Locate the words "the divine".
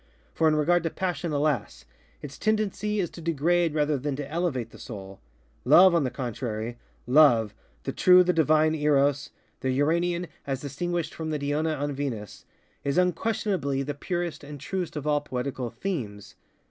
8.23-8.73